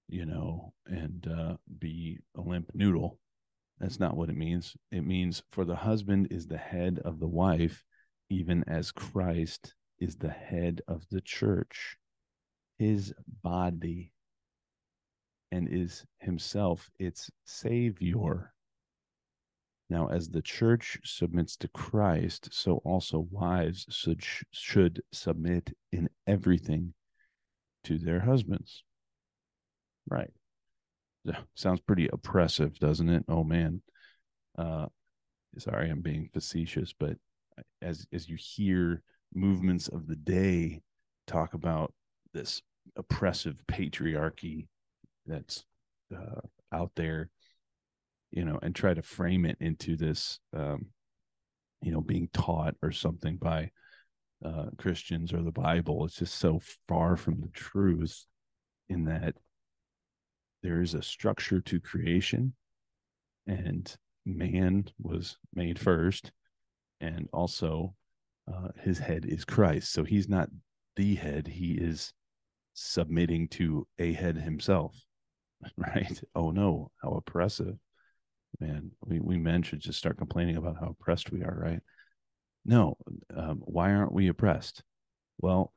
you 0.08 0.26
know, 0.26 0.74
and 0.86 1.28
uh, 1.28 1.58
be 1.80 2.20
a 2.36 2.42
limp 2.42 2.72
noodle. 2.74 3.20
That's 3.80 4.00
not 4.00 4.18
what 4.18 4.30
it 4.30 4.36
means. 4.36 4.76
It 4.92 5.06
means 5.06 5.44
for 5.52 5.66
the 5.66 5.76
husband 5.76 6.28
is 6.32 6.48
the 6.48 6.58
head 6.58 7.00
of 7.06 7.20
the 7.20 7.28
wife, 7.28 7.84
even 8.30 8.64
as 8.68 8.92
Christ 8.92 9.74
is 10.00 10.18
the 10.18 10.30
head 10.30 10.82
of 10.88 11.06
the 11.10 11.22
church, 11.22 11.98
his 12.78 13.14
body, 13.44 14.12
and 15.52 15.68
is 15.70 16.06
himself 16.20 16.90
its 17.00 17.30
savior. 17.46 18.54
Now, 19.90 20.08
as 20.08 20.30
the 20.30 20.42
church 20.42 21.00
submits 21.04 21.58
to 21.58 21.68
Christ, 21.70 22.50
so 22.52 22.78
also 22.86 23.28
wives 23.32 23.86
should, 23.90 24.24
should 24.52 25.02
submit 25.12 25.76
in 25.92 26.10
everything 26.28 26.94
to 27.86 27.98
their 27.98 28.20
husbands. 28.20 28.84
Right 30.08 30.32
sounds 31.56 31.80
pretty 31.82 32.10
oppressive, 32.12 32.78
doesn't 32.80 33.10
it? 33.10 33.24
Oh 33.28 33.44
man. 33.44 33.82
Uh, 34.58 34.88
sorry, 35.58 35.90
I'm 35.90 36.02
being 36.02 36.30
facetious, 36.34 36.94
but 36.98 37.18
as 37.82 38.06
as 38.14 38.30
you 38.30 38.38
hear 38.40 39.02
movements 39.34 39.88
of 39.88 40.08
the 40.08 40.16
day 40.16 40.82
talk 41.28 41.54
about 41.54 41.94
this 42.34 42.62
oppressive 42.96 43.56
patriarchy 43.68 44.68
that's 45.26 45.66
uh, 46.16 46.42
out 46.74 46.92
there, 46.96 47.30
you 48.32 48.46
know, 48.46 48.60
and 48.62 48.76
try 48.76 48.94
to 48.94 49.02
frame 49.02 49.46
it 49.46 49.58
into 49.60 49.96
this, 49.96 50.40
um, 50.56 50.88
you 51.82 51.92
know, 51.92 52.02
being 52.02 52.30
taught 52.34 52.76
or 52.82 52.92
something 52.92 53.38
by 53.38 53.72
uh, 54.44 54.68
Christians 54.78 55.34
or 55.34 55.42
the 55.42 55.52
Bible. 55.52 56.06
It's 56.06 56.16
just 56.16 56.36
so 56.36 56.62
far 56.88 57.18
from 57.18 57.42
the 57.42 57.50
truth 57.50 58.26
in 58.88 59.06
that 59.06 59.36
there 60.62 60.82
is 60.82 60.94
a 60.94 61.02
structure 61.02 61.62
to 61.62 61.80
creation 61.80 62.54
and 63.48 63.96
man 64.26 64.86
was 65.02 65.38
made 65.54 65.80
first 65.80 66.32
and 67.02 67.30
also 67.32 67.96
uh, 68.52 68.70
his 68.82 69.00
head 69.00 69.26
is 69.26 69.46
christ. 69.46 69.92
So 69.92 70.04
he's 70.04 70.28
not 70.28 70.50
the 70.96 71.16
head 71.16 71.48
he 71.48 71.74
is 71.74 72.14
submitting 72.74 73.48
to 73.48 73.88
a 73.98 74.14
head 74.14 74.36
himself 74.36 74.96
right? 75.78 76.22
Oh 76.36 76.52
no 76.52 76.92
how 77.02 77.12
oppressive 77.12 77.78
man 78.60 78.92
we, 79.06 79.20
we 79.20 79.38
men 79.38 79.62
should 79.62 79.80
just 79.80 80.00
start 80.00 80.18
complaining 80.18 80.58
about 80.58 80.78
how 80.80 80.88
oppressed 80.88 81.32
we 81.32 81.42
are 81.44 81.60
right 81.62 81.82
no 82.66 82.98
um, 83.36 83.60
why 83.64 83.92
aren't 83.94 84.12
we 84.14 84.28
oppressed 84.28 84.84
well 85.38 85.74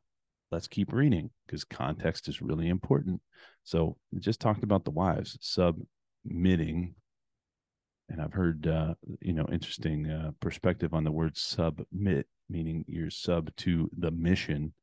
let's 0.53 0.69
keep 0.69 0.93
reading 0.93 1.31
because 1.47 1.65
context 1.65 2.29
is 2.29 2.43
really 2.43 2.69
important. 2.69 3.21
So 3.65 3.97
we 4.13 4.21
just 4.21 4.41
talked 4.41 4.63
about 4.63 4.85
the 4.85 4.91
wives 4.91 5.39
submitting, 5.41 6.95
and 8.09 8.21
I've 8.21 8.35
heard 8.35 8.67
uh, 8.67 8.95
you 9.21 9.33
know 9.33 9.47
interesting 9.51 10.09
uh, 10.09 10.31
perspective 10.41 10.95
on 10.95 11.05
the 11.05 11.11
word 11.11 11.37
submit, 11.37 12.27
meaning 12.49 12.85
you're 12.87 13.11
sub 13.11 13.55
to 13.57 13.91
the 13.99 14.11
mission, 14.11 14.75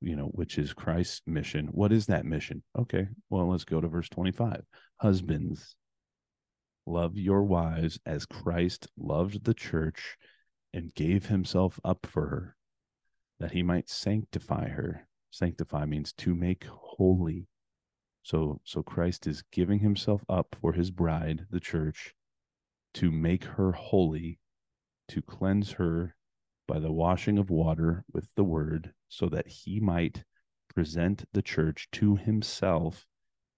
you 0.00 0.16
know, 0.16 0.26
which 0.26 0.58
is 0.58 0.72
Christ's 0.72 1.20
mission. 1.26 1.66
What 1.66 1.92
is 1.92 2.06
that 2.06 2.24
mission? 2.24 2.62
Okay, 2.76 3.06
well 3.28 3.50
let's 3.50 3.64
go 3.64 3.80
to 3.80 3.88
verse 3.88 4.08
twenty-five. 4.08 4.62
Husbands, 4.96 5.76
love 6.86 7.18
your 7.18 7.42
wives 7.42 7.98
as 8.06 8.26
Christ 8.26 8.88
loved 8.96 9.44
the 9.44 9.54
church 9.54 10.16
and 10.72 10.94
gave 10.94 11.26
himself 11.26 11.80
up 11.84 12.06
for 12.06 12.28
her 12.28 12.56
that 13.38 13.52
he 13.52 13.62
might 13.62 13.88
sanctify 13.88 14.68
her. 14.68 15.06
Sanctify 15.30 15.84
means 15.84 16.12
to 16.14 16.34
make 16.34 16.64
holy. 16.64 17.48
So 18.22 18.60
so 18.64 18.82
Christ 18.82 19.26
is 19.26 19.44
giving 19.52 19.80
himself 19.80 20.24
up 20.28 20.56
for 20.60 20.72
his 20.72 20.90
bride, 20.90 21.46
the 21.50 21.60
church, 21.60 22.14
to 22.94 23.10
make 23.10 23.44
her 23.44 23.72
holy, 23.72 24.38
to 25.08 25.22
cleanse 25.22 25.72
her 25.72 26.16
by 26.66 26.78
the 26.78 26.92
washing 26.92 27.38
of 27.38 27.50
water 27.50 28.04
with 28.12 28.28
the 28.34 28.44
word, 28.44 28.92
so 29.08 29.28
that 29.28 29.46
he 29.46 29.78
might 29.78 30.24
present 30.74 31.24
the 31.32 31.42
church 31.42 31.88
to 31.92 32.16
himself 32.16 33.06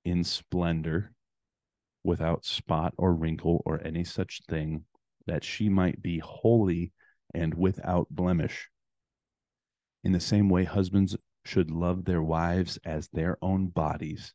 in 0.04 0.24
splendor, 0.24 1.12
without 2.08 2.44
spot 2.44 2.94
or 2.96 3.12
wrinkle 3.14 3.62
or 3.66 3.86
any 3.86 4.02
such 4.02 4.40
thing, 4.48 4.82
that 5.26 5.44
she 5.44 5.68
might 5.68 6.00
be 6.00 6.18
holy 6.18 6.90
and 7.34 7.52
without 7.52 8.08
blemish. 8.10 8.68
In 10.02 10.12
the 10.12 10.18
same 10.18 10.48
way, 10.48 10.64
husbands 10.64 11.16
should 11.44 11.70
love 11.70 12.06
their 12.06 12.22
wives 12.22 12.78
as 12.82 13.08
their 13.08 13.36
own 13.42 13.66
bodies. 13.66 14.32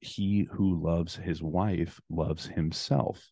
He 0.00 0.46
who 0.52 0.82
loves 0.82 1.16
his 1.16 1.42
wife 1.42 1.98
loves 2.10 2.46
himself. 2.46 3.30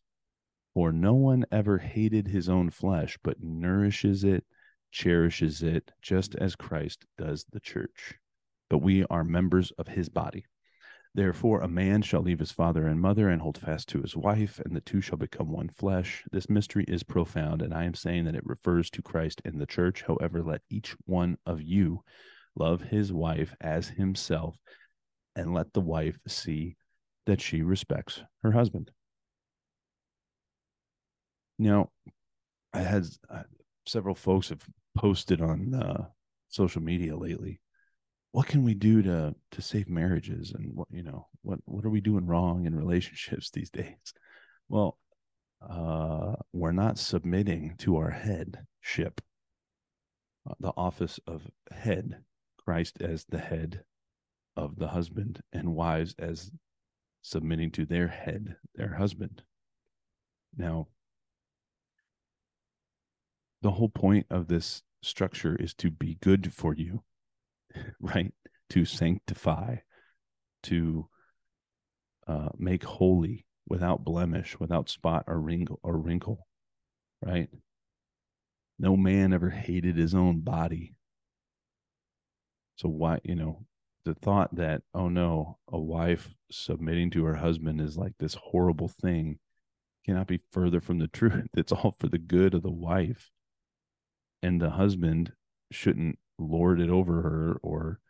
For 0.73 0.91
no 0.91 1.13
one 1.13 1.45
ever 1.53 1.77
hated 1.77 2.27
his 2.29 2.49
own 2.49 2.71
flesh, 2.71 3.19
but 3.23 3.43
nourishes 3.43 4.25
it, 4.25 4.47
cherishes 4.91 5.63
it, 5.63 5.93
just 6.01 6.35
as 6.37 6.57
Christ 6.57 7.05
does 7.19 7.45
the 7.53 7.61
church. 7.61 8.15
But 8.71 8.79
we 8.79 9.05
are 9.05 9.23
members 9.23 9.71
of 9.73 9.87
his 9.87 10.09
body. 10.09 10.47
Therefore, 11.15 11.61
a 11.61 11.69
man 11.69 12.01
shall 12.01 12.23
leave 12.23 12.39
his 12.39 12.53
father 12.53 12.87
and 12.87 12.99
mother 12.99 13.29
and 13.29 13.43
hold 13.43 13.59
fast 13.59 13.89
to 13.91 14.01
his 14.01 14.17
wife, 14.17 14.59
and 14.65 14.75
the 14.75 14.81
two 14.81 15.03
shall 15.03 15.19
become 15.19 15.53
one 15.53 15.69
flesh. 15.69 16.25
This 16.33 16.49
mystery 16.49 16.85
is 16.89 17.03
profound, 17.03 17.61
and 17.61 17.75
I 17.75 17.85
am 17.85 17.95
saying 17.95 18.25
that 18.25 18.35
it 18.35 18.47
refers 18.47 18.89
to 18.91 19.03
Christ 19.03 19.43
and 19.45 19.61
the 19.61 19.67
church. 19.67 20.05
However, 20.07 20.43
let 20.43 20.63
each 20.71 20.97
one 21.05 21.37
of 21.45 21.61
you 21.61 22.03
love 22.57 22.81
his 22.81 23.13
wife 23.13 23.55
as 23.61 23.89
himself, 23.89 24.57
and 25.37 25.53
let 25.53 25.75
the 25.75 25.83
wife 25.83 26.19
see 26.27 26.77
that 27.27 27.43
she 27.43 27.61
respects 27.61 28.23
her 28.43 28.53
husband. 28.53 28.91
Now, 31.59 31.91
I 32.73 32.81
had 32.81 33.07
uh, 33.29 33.43
several 33.87 34.15
folks 34.15 34.49
have 34.49 34.65
posted 34.97 35.43
on 35.43 35.75
uh, 35.75 36.07
social 36.49 36.83
media 36.83 37.17
lately 37.17 37.61
what 38.33 38.47
can 38.47 38.65
we 38.65 38.75
do 38.75 39.03
to 39.03 39.35
to 39.51 39.63
save 39.63 39.89
marriages 39.89 40.53
and 40.53 40.75
what 40.75 40.89
you 40.91 41.03
know 41.03 41.29
what 41.43 41.59
what 41.65 41.85
are 41.85 41.91
we 41.91 42.01
doing 42.01 42.27
wrong 42.27 42.67
in 42.67 42.75
relationships 42.75 43.51
these 43.51 43.71
days 43.71 44.15
well 44.69 44.99
uh 45.69 46.35
we're 46.53 46.73
not 46.73 46.99
submitting 46.99 47.75
to 47.79 47.97
our 47.97 48.11
headship, 48.11 49.21
uh, 50.49 50.55
the 50.61 50.73
office 50.77 51.21
of 51.27 51.43
head, 51.71 52.23
Christ 52.59 53.01
as 53.01 53.25
the 53.29 53.39
head 53.39 53.85
of 54.57 54.79
the 54.79 54.89
husband, 54.89 55.43
and 55.53 55.75
wives 55.75 56.15
as 56.19 56.51
submitting 57.23 57.71
to 57.73 57.87
their 57.87 58.09
head, 58.09 58.57
their 58.75 58.95
husband. 58.95 59.43
Now, 60.57 60.89
the 63.63 63.71
whole 63.71 63.89
point 63.89 64.27
of 64.29 64.49
this 64.49 64.83
structure 65.03 65.57
is 65.57 65.73
to 65.75 65.91
be 65.91 66.19
good 66.21 66.53
for 66.53 66.75
you, 66.75 67.03
right? 68.01 68.33
To 68.71 68.85
sanctify, 68.85 69.77
to 70.65 71.09
uh, 72.27 72.49
make 72.57 72.85
holy 72.85 73.47
without 73.69 74.05
blemish, 74.05 74.59
without 74.59 74.89
spot 74.89 75.25
or 75.27 75.39
wrinkle 75.39 75.81
or 75.83 75.97
wrinkle, 75.97 76.47
right? 77.23 77.49
No 78.79 78.97
man 78.97 79.33
ever 79.33 79.51
hated 79.51 79.97
his 79.97 80.15
own 80.15 80.41
body. 80.41 80.95
So 82.77 82.89
why, 82.89 83.21
you 83.23 83.35
know, 83.35 83.65
the 84.05 84.15
thought 84.15 84.55
that 84.57 84.83
oh 84.95 85.09
no, 85.09 85.59
a 85.71 85.79
wife 85.79 86.35
submitting 86.51 87.11
to 87.11 87.25
her 87.25 87.37
husband 87.37 87.81
is 87.81 87.97
like 87.97 88.15
this 88.19 88.35
horrible 88.35 88.89
thing 88.89 89.39
cannot 90.05 90.27
be 90.27 90.41
further 90.51 90.81
from 90.81 90.99
the 90.99 91.09
truth. 91.09 91.47
It's 91.57 91.73
all 91.73 91.97
for 91.99 92.09
the 92.09 92.19
good 92.19 92.55
of 92.55 92.63
the 92.63 92.71
wife. 92.71 93.31
And 94.43 94.61
the 94.61 94.71
husband 94.71 95.33
shouldn't 95.71 96.19
lord 96.39 96.81
it 96.81 96.91
over 96.91 97.23
her 97.23 97.57
or 97.63 98.01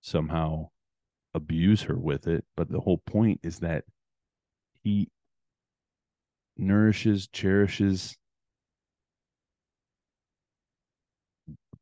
somehow 0.00 0.68
abuse 1.34 1.82
her 1.82 1.98
with 1.98 2.26
it. 2.26 2.44
But 2.56 2.70
the 2.70 2.80
whole 2.80 2.98
point 2.98 3.40
is 3.42 3.60
that 3.60 3.84
he 4.82 5.08
nourishes, 6.56 7.28
cherishes, 7.28 8.16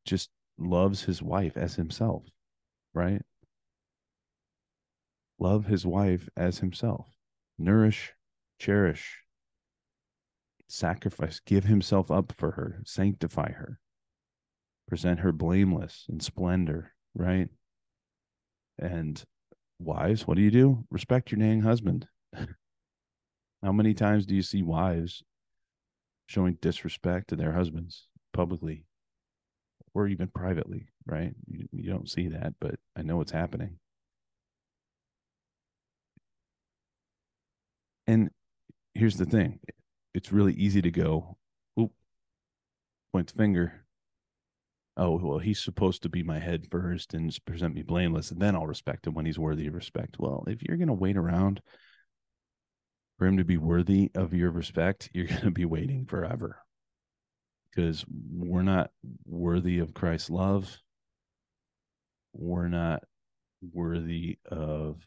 just 0.04 0.30
loves 0.58 1.04
his 1.04 1.22
wife 1.22 1.56
as 1.56 1.74
himself, 1.74 2.24
right? 2.94 3.22
Love 5.38 5.66
his 5.66 5.86
wife 5.86 6.28
as 6.36 6.58
himself. 6.58 7.06
Nourish, 7.58 8.12
cherish, 8.58 9.18
sacrifice, 10.68 11.40
give 11.40 11.64
himself 11.64 12.10
up 12.10 12.32
for 12.36 12.52
her, 12.52 12.80
sanctify 12.84 13.52
her, 13.52 13.78
present 14.90 15.20
her 15.20 15.30
blameless 15.30 16.04
in 16.10 16.18
splendor, 16.18 16.92
right? 17.14 17.48
And 18.76 19.22
wives, 19.78 20.26
what 20.26 20.36
do 20.36 20.42
you 20.42 20.50
do? 20.50 20.84
Respect 20.90 21.30
your 21.30 21.38
dang 21.38 21.62
husband. 21.62 22.08
How 23.62 23.70
many 23.72 23.94
times 23.94 24.26
do 24.26 24.34
you 24.34 24.42
see 24.42 24.62
wives 24.62 25.22
showing 26.26 26.58
disrespect 26.60 27.28
to 27.28 27.36
their 27.36 27.52
husbands 27.52 28.08
publicly 28.32 28.84
or 29.94 30.08
even 30.08 30.26
privately, 30.26 30.88
right? 31.06 31.34
You, 31.46 31.68
you 31.70 31.90
don't 31.90 32.10
see 32.10 32.26
that, 32.26 32.54
but 32.60 32.74
I 32.96 33.02
know 33.02 33.20
it's 33.20 33.32
happening. 33.32 33.78
And 38.08 38.30
here's 38.94 39.16
the 39.16 39.24
thing 39.24 39.60
it's 40.14 40.32
really 40.32 40.54
easy 40.54 40.82
to 40.82 40.90
go, 40.90 41.36
oop, 41.78 41.92
point 43.12 43.28
the 43.28 43.34
finger. 43.34 43.84
Oh, 45.00 45.16
well, 45.16 45.38
he's 45.38 45.58
supposed 45.58 46.02
to 46.02 46.10
be 46.10 46.22
my 46.22 46.38
head 46.38 46.66
first 46.70 47.14
and 47.14 47.34
present 47.46 47.74
me 47.74 47.80
blameless, 47.80 48.30
and 48.30 48.38
then 48.38 48.54
I'll 48.54 48.66
respect 48.66 49.06
him 49.06 49.14
when 49.14 49.24
he's 49.24 49.38
worthy 49.38 49.66
of 49.66 49.72
respect. 49.72 50.16
Well, 50.18 50.44
if 50.46 50.62
you're 50.62 50.76
going 50.76 50.88
to 50.88 50.94
wait 50.94 51.16
around 51.16 51.62
for 53.16 53.26
him 53.26 53.38
to 53.38 53.44
be 53.44 53.56
worthy 53.56 54.10
of 54.14 54.34
your 54.34 54.50
respect, 54.50 55.08
you're 55.14 55.26
going 55.26 55.40
to 55.40 55.50
be 55.50 55.64
waiting 55.64 56.04
forever 56.04 56.58
because 57.70 58.04
we're 58.30 58.60
not 58.60 58.90
worthy 59.24 59.78
of 59.78 59.94
Christ's 59.94 60.28
love. 60.28 60.76
We're 62.34 62.68
not 62.68 63.02
worthy 63.72 64.36
of 64.50 65.00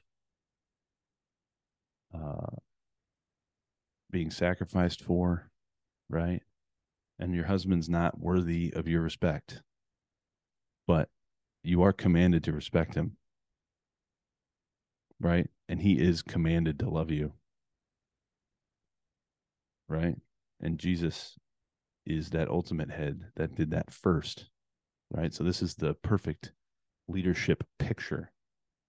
uh, 2.16 2.56
being 4.10 4.32
sacrificed 4.32 5.04
for, 5.04 5.52
right? 6.10 6.42
And 7.20 7.36
your 7.36 7.46
husband's 7.46 7.90
not 7.90 8.20
worthy 8.20 8.74
of 8.74 8.88
your 8.88 9.02
respect, 9.02 9.62
but 10.88 11.10
you 11.64 11.82
are 11.84 11.94
commanded 11.94 12.44
to 12.44 12.52
respect 12.54 12.96
him, 12.96 13.18
right? 15.20 15.50
And 15.70 15.82
he 15.82 15.94
is 15.94 16.22
commanded 16.22 16.80
to 16.80 16.90
love 16.90 17.12
you 17.12 17.34
right? 19.88 20.16
And 20.60 20.80
Jesus 20.80 21.38
is 22.06 22.32
that 22.32 22.50
ultimate 22.50 22.92
head 22.92 23.26
that 23.36 23.56
did 23.56 23.72
that 23.72 23.92
first, 23.92 24.50
right? 25.12 25.34
So 25.34 25.44
this 25.44 25.62
is 25.62 25.76
the 25.76 25.94
perfect 25.94 26.52
leadership 27.08 27.64
picture, 27.80 28.32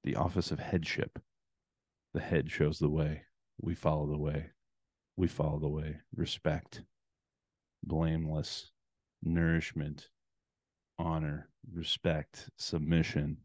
the 0.02 0.16
office 0.16 0.50
of 0.50 0.60
headship. 0.60 1.18
The 2.12 2.20
head 2.20 2.50
shows 2.50 2.78
the 2.78 2.88
way. 2.88 3.22
We 3.60 3.74
follow 3.74 4.06
the 4.06 4.18
way. 4.18 4.50
We 5.16 5.26
follow 5.26 5.58
the 5.58 5.68
way. 5.68 5.98
Respect, 6.14 6.82
blameless, 7.82 8.70
nourishment, 9.22 10.08
honor, 10.98 11.48
respect, 11.72 12.48
submission. 12.56 13.38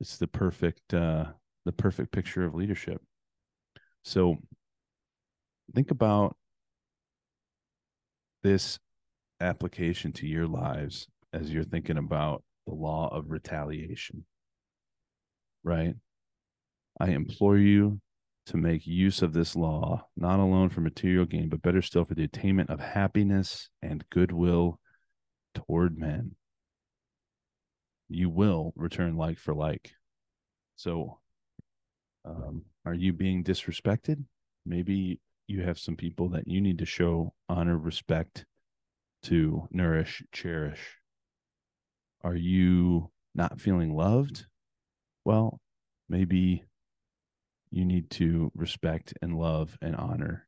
It's 0.00 0.18
the 0.18 0.26
perfect 0.26 0.92
uh 0.94 1.26
the 1.64 1.72
perfect 1.72 2.12
picture 2.12 2.44
of 2.44 2.54
leadership. 2.54 3.02
So 4.02 4.36
think 5.74 5.90
about 5.90 6.36
this 8.42 8.78
application 9.40 10.12
to 10.12 10.26
your 10.26 10.46
lives 10.46 11.08
as 11.32 11.50
you're 11.50 11.64
thinking 11.64 11.98
about 11.98 12.44
the 12.66 12.74
law 12.74 13.08
of 13.12 13.30
retaliation. 13.30 14.24
Right? 15.64 15.94
I 17.00 17.08
implore 17.08 17.58
you 17.58 18.00
to 18.46 18.56
make 18.56 18.86
use 18.86 19.22
of 19.22 19.32
this 19.32 19.56
law, 19.56 20.06
not 20.16 20.38
alone 20.38 20.68
for 20.68 20.80
material 20.80 21.24
gain, 21.24 21.48
but 21.48 21.62
better 21.62 21.82
still 21.82 22.04
for 22.04 22.14
the 22.14 22.24
attainment 22.24 22.70
of 22.70 22.78
happiness 22.78 23.68
and 23.82 24.04
goodwill 24.10 24.78
toward 25.56 25.98
men. 25.98 26.36
You 28.08 28.30
will 28.30 28.72
return 28.76 29.16
like 29.16 29.38
for 29.38 29.54
like. 29.54 29.92
So, 30.76 31.18
um, 32.24 32.62
are 32.84 32.94
you 32.94 33.12
being 33.12 33.42
disrespected? 33.42 34.24
Maybe 34.64 35.20
you 35.48 35.62
have 35.62 35.78
some 35.78 35.96
people 35.96 36.28
that 36.30 36.46
you 36.46 36.60
need 36.60 36.78
to 36.78 36.86
show 36.86 37.32
honor, 37.48 37.78
respect, 37.78 38.44
to 39.24 39.68
nourish, 39.70 40.22
cherish. 40.32 40.98
Are 42.22 42.36
you 42.36 43.10
not 43.34 43.60
feeling 43.60 43.94
loved? 43.96 44.46
Well, 45.24 45.60
maybe 46.08 46.64
you 47.70 47.84
need 47.84 48.10
to 48.10 48.52
respect 48.54 49.14
and 49.22 49.38
love 49.38 49.76
and 49.80 49.96
honor 49.96 50.46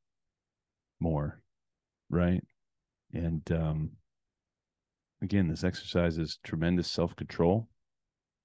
more, 1.01 1.41
right? 2.11 2.45
And 3.13 3.43
um, 3.53 3.91
again, 5.23 5.49
this 5.49 5.65
exercise 5.65 6.19
is 6.19 6.39
tremendous 6.45 6.91
self 6.91 7.15
control. 7.17 7.69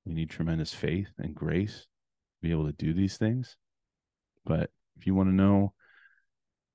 We 0.05 0.13
need 0.13 0.29
tremendous 0.29 0.73
faith 0.73 1.11
and 1.17 1.35
grace 1.35 1.81
to 1.81 2.47
be 2.47 2.51
able 2.51 2.65
to 2.65 2.73
do 2.73 2.93
these 2.93 3.17
things. 3.17 3.55
But 4.45 4.69
if 4.97 5.07
you 5.07 5.15
want 5.15 5.29
to 5.29 5.35
know 5.35 5.73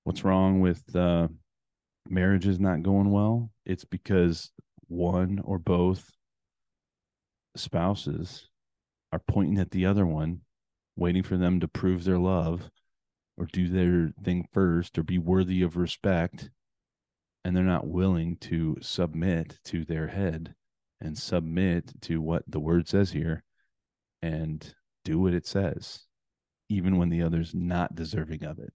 what's 0.05 0.25
wrong 0.25 0.61
with 0.61 0.83
uh, 0.97 1.29
marriages 2.09 2.59
not 2.59 2.83
going 2.83 3.11
well, 3.11 3.51
it's 3.67 3.85
because 3.85 4.51
one 4.87 5.41
or 5.45 5.59
both 5.59 6.11
spouses 7.57 8.49
are 9.13 9.19
pointing 9.19 9.59
at 9.59 9.71
the 9.71 9.87
other 9.87 10.07
one, 10.07 10.41
waiting 10.97 11.23
for 11.23 11.37
them 11.37 11.61
to 11.61 11.69
prove 11.69 12.05
their 12.05 12.19
love 12.19 12.71
or 13.37 13.47
do 13.53 13.69
their 13.69 14.13
thing 14.25 14.49
first 14.53 14.99
or 14.99 15.03
be 15.03 15.19
worthy 15.19 15.63
of 15.63 15.77
respect. 15.77 16.51
And 17.49 17.57
they're 17.57 17.65
not 17.65 17.89
willing 17.89 18.37
to 18.43 18.77
submit 18.83 19.59
to 19.65 19.85
their 19.87 20.09
head 20.09 20.55
and 21.01 21.17
submit 21.17 21.93
to 22.03 22.21
what 22.21 22.43
the 22.47 22.61
word 22.61 22.87
says 22.87 23.11
here 23.11 23.43
and 24.21 24.75
do 25.03 25.19
what 25.19 25.33
it 25.33 25.47
says, 25.47 26.05
even 26.69 26.99
when 26.99 27.09
the 27.09 27.23
other's 27.23 27.55
not 27.55 27.95
deserving 27.95 28.45
of 28.45 28.59
it 28.59 28.73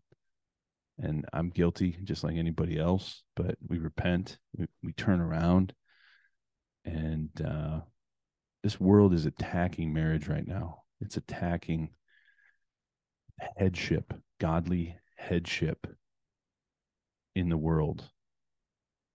and 0.99 1.25
I'm 1.33 1.49
guilty 1.49 1.97
just 2.03 2.23
like 2.23 2.35
anybody 2.35 2.79
else, 2.79 3.23
but 3.35 3.57
we 3.67 3.79
repent, 3.79 4.37
we, 4.55 4.67
we 4.83 4.93
turn 4.93 5.19
around, 5.19 5.73
and 6.85 7.29
uh, 7.43 7.81
this 8.63 8.79
world 8.79 9.13
is 9.13 9.25
attacking 9.25 9.93
marriage 9.93 10.27
right 10.27 10.47
now. 10.47 10.83
It's 11.01 11.17
attacking 11.17 11.89
headship, 13.57 14.13
godly 14.39 14.97
headship 15.17 15.87
in 17.35 17.49
the 17.49 17.57
world. 17.57 18.09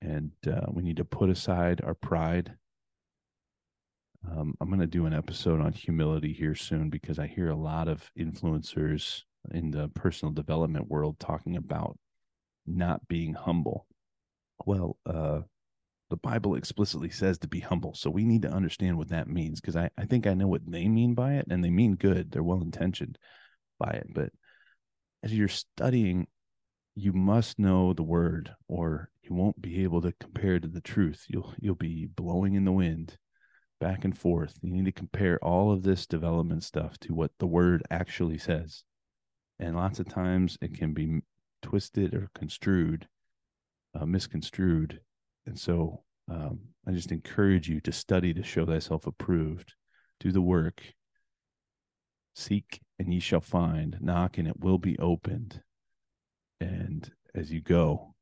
And 0.01 0.31
uh, 0.47 0.67
we 0.71 0.83
need 0.83 0.99
to 0.99 1.05
put 1.05 1.31
aside 1.31 1.81
our 1.83 1.95
pride. 1.95 2.55
Um, 4.31 4.55
I'm 4.61 4.69
going 4.69 4.81
to 4.81 4.87
do 4.87 5.07
an 5.07 5.15
episode 5.15 5.61
on 5.61 5.73
humility 5.73 6.33
here 6.33 6.55
soon 6.55 6.91
because 6.91 7.19
I 7.19 7.27
hear 7.27 7.51
a 7.51 7.57
lot 7.57 7.89
of 7.89 8.11
influencers 8.19 9.23
in 9.53 9.71
the 9.71 9.89
personal 9.89 10.33
development 10.33 10.89
world 10.89 11.19
talking 11.19 11.57
about 11.57 11.99
not 12.67 13.07
being 13.09 13.35
humble. 13.35 13.87
Well, 14.65 14.99
uh, 15.07 15.41
the 16.11 16.17
Bible 16.17 16.55
explicitly 16.55 17.11
says 17.11 17.39
to 17.39 17.49
be 17.49 17.61
humble. 17.61 17.95
So 17.95 18.11
we 18.11 18.25
need 18.25 18.43
to 18.43 18.51
understand 18.51 18.97
what 18.97 19.09
that 19.09 19.29
means 19.29 19.61
because 19.61 19.77
I, 19.77 19.91
I 19.99 20.07
think 20.07 20.27
I 20.27 20.35
know 20.35 20.49
what 20.49 20.63
they 20.67 20.89
mean 20.89 21.15
by 21.15 21.35
it 21.35 21.47
and 21.51 21.63
they 21.63 21.71
mean 21.71 21.97
good. 21.97 22.31
They're 22.31 22.43
well 22.43 22.63
intentioned 22.63 23.19
by 23.79 23.91
it. 23.91 24.07
But 24.13 24.31
as 25.23 25.35
you're 25.35 25.49
studying, 25.49 26.27
you 26.99 27.13
must 27.13 27.59
know 27.59 27.93
the 27.93 28.03
word 28.03 28.51
or 28.67 29.09
you 29.23 29.33
won't 29.35 29.63
be 29.63 29.85
able 29.85 30.03
to 30.03 30.13
compare 30.19 30.59
to 30.59 30.67
the 30.67 30.81
truth. 30.81 31.25
You'll 31.29 31.55
you'll 31.59 31.77
be 31.77 32.07
blowing 32.07 32.55
in 32.55 32.65
the 32.65 32.73
wind 32.73 33.17
back 33.81 34.05
and 34.05 34.19
forth. 34.19 34.59
You 34.63 34.73
need 34.73 34.87
to 34.87 34.93
compare 34.93 35.39
all 35.39 35.71
of 35.71 35.85
this 35.85 36.07
development 36.07 36.65
stuff 36.65 36.99
to 37.01 37.15
what 37.15 37.31
the 37.39 37.47
word 37.47 37.85
actually 37.91 38.39
says. 38.39 38.83
And 39.61 39.77
lots 39.77 40.01
of 40.01 40.09
times 40.09 40.59
it 40.61 40.77
can 40.77 40.93
be 40.93 41.21
twisted 41.63 42.15
or 42.15 42.31
construed, 42.35 43.07
uh, 43.95 44.05
misconstrued. 44.05 45.01
And 45.47 45.59
so 45.59 46.03
um, 46.29 46.61
I 46.87 46.91
just 46.91 47.13
encourage 47.13 47.69
you 47.69 47.81
to 47.83 47.93
study 47.93 48.35
to 48.35 48.43
show 48.43 48.67
thyself 48.67 49.07
approved. 49.07 49.75
Do 50.19 50.33
the 50.33 50.43
work. 50.43 50.83
Seek 52.35 52.81
and 52.99 53.13
ye 53.13 53.21
shall 53.21 53.41
find. 53.41 53.99
Knock 54.01 54.39
and 54.39 54.49
it 54.49 54.59
will 54.59 54.79
be 54.79 54.99
opened. 54.99 55.63
And 56.61 57.11
as 57.35 57.53
you 57.53 57.61
go 57.61 58.15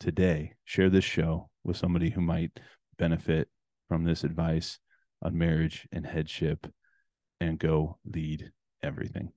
today, 0.00 0.54
share 0.64 0.90
this 0.90 1.04
show 1.04 1.50
with 1.64 1.76
somebody 1.76 2.10
who 2.10 2.20
might 2.20 2.58
benefit 2.98 3.48
from 3.88 4.04
this 4.04 4.24
advice 4.24 4.78
on 5.22 5.36
marriage 5.36 5.86
and 5.92 6.06
headship 6.06 6.66
and 7.40 7.58
go 7.58 7.98
lead 8.04 8.52
everything. 8.82 9.32